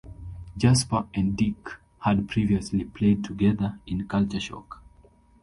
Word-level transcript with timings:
Jasper 0.57 1.05
and 1.13 1.37
Dick 1.37 1.73
had 1.99 2.27
previously 2.27 2.85
played 2.85 3.23
together 3.23 3.77
in 3.85 4.07
Culture 4.07 4.39
Shock. 4.39 4.81